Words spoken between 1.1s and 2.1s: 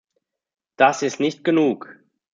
nicht genug.